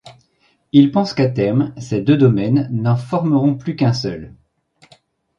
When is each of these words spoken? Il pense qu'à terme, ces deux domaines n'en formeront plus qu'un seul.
Il 0.71 0.91
pense 0.91 1.13
qu'à 1.13 1.29
terme, 1.29 1.75
ces 1.77 2.01
deux 2.01 2.17
domaines 2.17 2.67
n'en 2.71 2.95
formeront 2.95 3.53
plus 3.55 3.75
qu'un 3.75 3.93
seul. 3.93 4.33